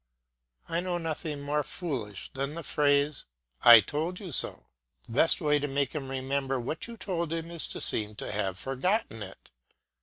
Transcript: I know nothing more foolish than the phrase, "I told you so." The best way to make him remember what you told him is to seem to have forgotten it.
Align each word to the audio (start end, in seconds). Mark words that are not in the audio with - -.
I 0.67 0.79
know 0.79 0.97
nothing 0.97 1.41
more 1.41 1.61
foolish 1.61 2.31
than 2.33 2.55
the 2.55 2.63
phrase, 2.63 3.25
"I 3.61 3.81
told 3.81 4.19
you 4.19 4.31
so." 4.31 4.65
The 5.05 5.11
best 5.11 5.39
way 5.41 5.59
to 5.59 5.67
make 5.67 5.93
him 5.93 6.09
remember 6.09 6.59
what 6.59 6.87
you 6.87 6.97
told 6.97 7.31
him 7.31 7.51
is 7.51 7.67
to 7.67 7.79
seem 7.81 8.15
to 8.15 8.31
have 8.31 8.57
forgotten 8.57 9.21
it. 9.21 9.51